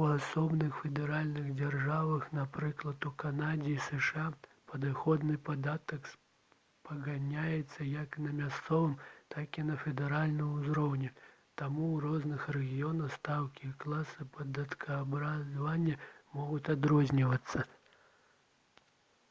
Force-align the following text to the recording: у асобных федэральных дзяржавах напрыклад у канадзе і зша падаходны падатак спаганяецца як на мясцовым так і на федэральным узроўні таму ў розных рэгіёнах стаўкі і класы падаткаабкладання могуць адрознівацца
у 0.00 0.02
асобных 0.14 0.80
федэральных 0.80 1.46
дзяржавах 1.60 2.26
напрыклад 2.38 3.06
у 3.10 3.12
канадзе 3.22 3.70
і 3.74 3.78
зша 3.84 4.24
падаходны 4.72 5.38
падатак 5.46 6.10
спаганяецца 6.16 7.88
як 7.92 8.18
на 8.26 8.34
мясцовым 8.42 8.98
так 9.36 9.62
і 9.64 9.66
на 9.70 9.78
федэральным 9.86 10.52
узроўні 10.58 11.10
таму 11.64 11.88
ў 11.94 12.04
розных 12.06 12.46
рэгіёнах 12.60 13.16
стаўкі 13.18 13.64
і 13.70 13.74
класы 13.86 14.28
падаткаабкладання 14.38 15.98
могуць 16.38 16.62
адрознівацца 16.78 17.68